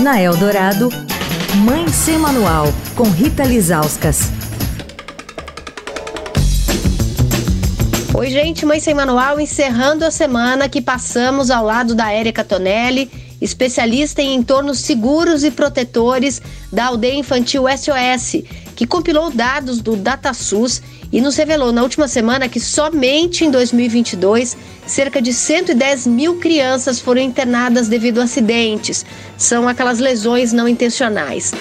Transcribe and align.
Na 0.00 0.18
Eldorado, 0.18 0.88
Mãe 1.56 1.86
Sem 1.88 2.16
Manual, 2.16 2.72
com 2.96 3.02
Rita 3.02 3.44
Lizauskas. 3.44 4.32
Oi, 8.14 8.30
gente, 8.30 8.64
Mãe 8.64 8.80
Sem 8.80 8.94
Manual, 8.94 9.38
encerrando 9.38 10.06
a 10.06 10.10
semana 10.10 10.70
que 10.70 10.80
passamos 10.80 11.50
ao 11.50 11.66
lado 11.66 11.94
da 11.94 12.10
Érica 12.10 12.42
Tonelli, 12.42 13.10
especialista 13.42 14.22
em 14.22 14.36
entornos 14.36 14.78
seguros 14.78 15.44
e 15.44 15.50
protetores 15.50 16.40
da 16.72 16.86
aldeia 16.86 17.18
infantil 17.18 17.64
SOS, 17.68 18.42
que 18.80 18.86
compilou 18.86 19.30
dados 19.30 19.82
do 19.82 19.94
DataSUS 19.94 20.80
e 21.12 21.20
nos 21.20 21.36
revelou 21.36 21.70
na 21.70 21.82
última 21.82 22.08
semana 22.08 22.48
que 22.48 22.58
somente 22.58 23.44
em 23.44 23.50
2022 23.50 24.56
cerca 24.86 25.20
de 25.20 25.34
110 25.34 26.06
mil 26.06 26.36
crianças 26.36 26.98
foram 26.98 27.20
internadas 27.20 27.88
devido 27.88 28.22
a 28.22 28.24
acidentes. 28.24 29.04
São 29.36 29.68
aquelas 29.68 29.98
lesões 29.98 30.54
não 30.54 30.66
intencionais. 30.66 31.52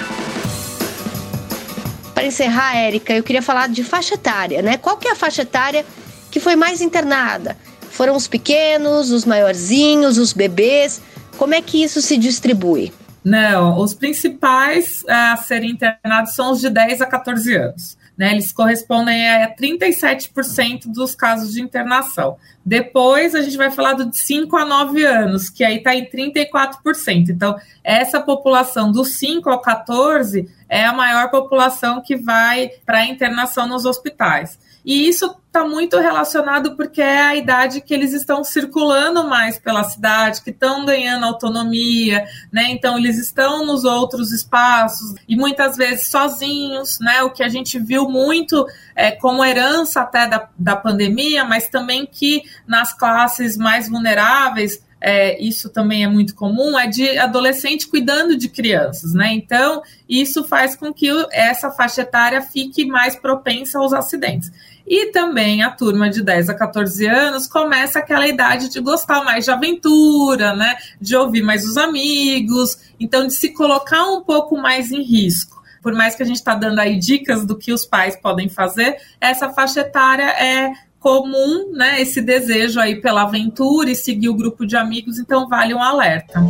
Para 2.13 2.25
encerrar, 2.25 2.77
Érica, 2.77 3.11
eu 3.11 3.21
queria 3.21 3.41
falar 3.41 3.67
de 3.67 3.83
faixa 3.83 4.13
etária, 4.13 4.61
né? 4.61 4.77
Qual 4.77 4.95
que 4.95 5.09
é 5.09 5.11
a 5.11 5.15
faixa 5.15 5.41
etária 5.41 5.85
que 6.31 6.39
foi 6.39 6.55
mais 6.55 6.79
internada? 6.79 7.57
Foram 7.91 8.15
os 8.15 8.29
pequenos, 8.29 9.11
os 9.11 9.25
maiorzinhos, 9.25 10.17
os 10.17 10.31
bebês? 10.31 11.01
Como 11.37 11.53
é 11.53 11.61
que 11.61 11.83
isso 11.83 12.01
se 12.01 12.17
distribui? 12.17 12.93
Não, 13.23 13.77
os 13.77 13.93
principais 13.93 15.03
é, 15.07 15.13
a 15.13 15.37
serem 15.37 15.71
internados 15.71 16.33
são 16.33 16.51
os 16.51 16.61
de 16.61 16.69
10 16.69 17.01
a 17.01 17.05
14 17.05 17.55
anos. 17.55 17.97
Né, 18.17 18.33
eles 18.33 18.51
correspondem 18.51 19.29
a 19.29 19.55
37% 19.55 20.87
dos 20.87 21.15
casos 21.15 21.53
de 21.53 21.61
internação. 21.61 22.35
Depois 22.65 23.33
a 23.33 23.41
gente 23.41 23.55
vai 23.55 23.71
falar 23.71 23.93
do 23.93 24.09
de 24.09 24.17
5 24.17 24.57
a 24.57 24.65
9 24.65 25.05
anos, 25.05 25.49
que 25.49 25.63
aí 25.63 25.77
está 25.77 25.95
em 25.95 26.05
34%. 26.05 27.29
Então, 27.29 27.57
essa 27.81 28.19
população 28.19 28.91
dos 28.91 29.13
5 29.13 29.49
ao 29.49 29.61
14 29.61 30.49
é 30.67 30.83
a 30.83 30.91
maior 30.91 31.31
população 31.31 32.01
que 32.01 32.17
vai 32.17 32.71
para 32.85 32.99
a 32.99 33.05
internação 33.05 33.65
nos 33.65 33.85
hospitais. 33.85 34.59
E 34.85 35.07
isso 35.07 35.35
está 35.47 35.65
muito 35.65 35.97
relacionado 35.97 36.75
porque 36.75 37.01
é 37.01 37.21
a 37.21 37.35
idade 37.35 37.81
que 37.81 37.93
eles 37.93 38.13
estão 38.13 38.43
circulando 38.43 39.27
mais 39.27 39.57
pela 39.57 39.83
cidade, 39.83 40.41
que 40.43 40.51
estão 40.51 40.85
ganhando 40.85 41.25
autonomia, 41.25 42.23
né? 42.51 42.69
Então 42.69 42.97
eles 42.97 43.17
estão 43.17 43.65
nos 43.65 43.83
outros 43.83 44.31
espaços 44.31 45.15
e 45.27 45.35
muitas 45.35 45.75
vezes 45.75 46.07
sozinhos, 46.07 46.99
né? 46.99 47.23
O 47.23 47.31
que 47.31 47.43
a 47.43 47.49
gente 47.49 47.79
viu 47.79 48.07
muito 48.07 48.65
é, 48.95 49.11
como 49.11 49.43
herança 49.43 50.01
até 50.01 50.27
da, 50.27 50.47
da 50.57 50.75
pandemia, 50.75 51.43
mas 51.43 51.67
também 51.67 52.05
que 52.05 52.43
nas 52.67 52.93
classes 52.93 53.57
mais 53.57 53.89
vulneráveis 53.89 54.83
é, 55.01 55.41
isso 55.41 55.69
também 55.69 56.03
é 56.03 56.07
muito 56.07 56.35
comum, 56.35 56.77
é 56.77 56.87
de 56.87 57.17
adolescente 57.17 57.87
cuidando 57.87 58.35
de 58.35 58.49
crianças, 58.49 59.13
né? 59.13 59.31
Então, 59.33 59.81
isso 60.07 60.43
faz 60.43 60.75
com 60.75 60.93
que 60.93 61.07
essa 61.31 61.71
faixa 61.71 62.01
etária 62.01 62.41
fique 62.41 62.85
mais 62.85 63.15
propensa 63.15 63.79
aos 63.79 63.93
acidentes. 63.93 64.51
E 64.85 65.11
também 65.11 65.61
a 65.61 65.69
turma 65.69 66.09
de 66.09 66.23
10 66.23 66.49
a 66.49 66.53
14 66.55 67.05
anos 67.05 67.47
começa 67.47 67.99
aquela 67.99 68.27
idade 68.27 68.69
de 68.69 68.81
gostar 68.81 69.23
mais 69.23 69.45
de 69.45 69.51
aventura, 69.51 70.55
né? 70.55 70.75
De 70.99 71.15
ouvir 71.15 71.43
mais 71.43 71.63
os 71.63 71.77
amigos, 71.77 72.77
então 72.99 73.27
de 73.27 73.33
se 73.33 73.53
colocar 73.53 74.03
um 74.05 74.21
pouco 74.21 74.57
mais 74.57 74.91
em 74.91 75.03
risco. 75.03 75.59
Por 75.81 75.93
mais 75.93 76.15
que 76.15 76.23
a 76.23 76.25
gente 76.25 76.37
está 76.37 76.55
dando 76.55 76.79
aí 76.79 76.97
dicas 76.97 77.45
do 77.45 77.55
que 77.55 77.71
os 77.71 77.85
pais 77.85 78.15
podem 78.19 78.49
fazer, 78.49 78.97
essa 79.21 79.49
faixa 79.49 79.81
etária 79.81 80.29
é 80.31 80.73
comum, 80.99 81.71
né, 81.73 82.01
esse 82.01 82.21
desejo 82.21 82.79
aí 82.79 82.99
pela 82.99 83.23
aventura 83.23 83.89
e 83.89 83.95
seguir 83.95 84.29
o 84.29 84.35
grupo 84.35 84.65
de 84.65 84.75
amigos, 84.75 85.17
então 85.17 85.47
vale 85.47 85.73
um 85.73 85.81
alerta. 85.81 86.43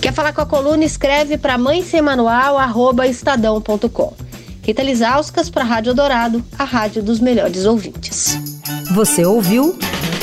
Quer 0.00 0.12
falar 0.12 0.32
com 0.32 0.40
a 0.40 0.46
coluna? 0.46 0.84
Escreve 0.84 1.36
para 1.36 1.58
mãe 1.58 1.82
sem 1.82 2.00
manual, 2.00 2.56
arroba 2.56 3.06
estadão.com. 3.06 4.14
Rita 4.62 4.82
Lisauskas 4.82 5.48
para 5.48 5.62
a 5.62 5.66
Rádio 5.66 5.94
Dourado, 5.94 6.44
a 6.58 6.64
rádio 6.64 7.02
dos 7.02 7.20
melhores 7.20 7.66
ouvintes. 7.66 8.38
Você 8.94 9.24
ouviu 9.24 9.78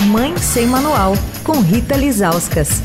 Mãe 0.07 0.35
Sem 0.37 0.67
Manual, 0.67 1.13
com 1.43 1.61
Rita 1.61 1.95
Lisauskas. 1.95 2.81